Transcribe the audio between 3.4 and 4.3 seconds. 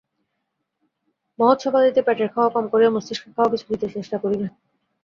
কিছু দিতে চেষ্টা